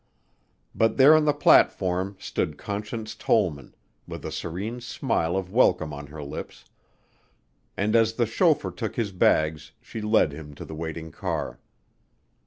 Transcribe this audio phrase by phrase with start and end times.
[0.73, 3.75] But there on the platform stood Conscience Tollman,
[4.07, 6.65] with a serene smile of welcome on her lips,
[7.77, 11.59] and as the chauffeur took his bags she led him to the waiting car.